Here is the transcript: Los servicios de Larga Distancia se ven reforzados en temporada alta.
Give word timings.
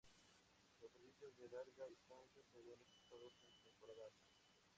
Los 0.81 0.89
servicios 0.91 1.37
de 1.37 1.47
Larga 1.49 1.85
Distancia 1.85 2.41
se 2.51 2.57
ven 2.63 2.79
reforzados 2.79 3.37
en 3.53 3.61
temporada 3.61 4.07
alta. 4.07 4.25